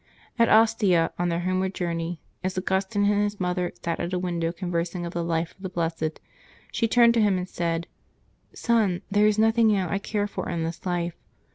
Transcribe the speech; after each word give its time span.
At 0.39 0.49
Ostia, 0.49 1.11
on 1.19 1.29
their 1.29 1.41
homeward 1.41 1.75
journey, 1.75 2.21
as 2.43 2.57
Augustine 2.57 3.05
and 3.05 3.21
his 3.21 3.39
mother 3.39 3.71
sat 3.85 3.99
at 3.99 4.13
a 4.13 4.17
window 4.17 4.51
conversing 4.51 5.05
of 5.05 5.13
the 5.13 5.23
life 5.23 5.53
of 5.55 5.61
the 5.61 5.69
blessed, 5.69 6.19
she 6.71 6.87
turned 6.87 7.13
to 7.13 7.21
him. 7.21 7.37
and 7.37 7.47
said," 7.47 7.85
Son, 8.55 9.03
there 9.11 9.27
is 9.27 9.37
notliing 9.37 9.67
now 9.69 9.91
I 9.91 9.99
care 9.99 10.25
for 10.25 10.49
in 10.49 10.63
this 10.63 10.87
life. 10.87 11.13